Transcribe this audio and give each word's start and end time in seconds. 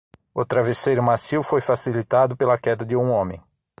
O 0.33 0.43
travesseiro 0.43 1.03
macio 1.03 1.43
foi 1.43 1.61
facilitado 1.61 2.35
pela 2.35 2.57
queda 2.57 2.83
de 2.83 2.95
um 2.95 3.11
homem. 3.11 3.39